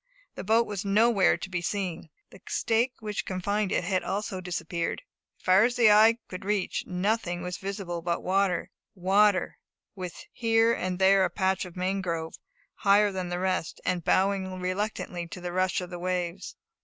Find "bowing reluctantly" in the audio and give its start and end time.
14.03-15.27